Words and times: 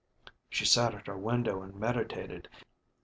She 0.49 0.65
sat 0.65 0.95
at 0.95 1.05
her 1.05 1.15
window 1.15 1.61
and 1.61 1.75
meditated. 1.75 2.49